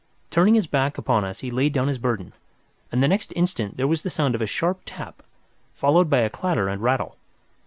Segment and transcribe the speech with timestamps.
[0.31, 2.33] Turning his back upon us he laid down his burden,
[2.91, 5.21] and the next instant there was the sound of a sharp tap,
[5.75, 7.17] followed by a clatter and rattle.